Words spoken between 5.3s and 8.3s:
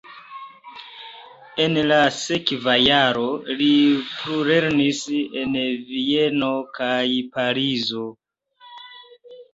en Vieno kaj Parizo.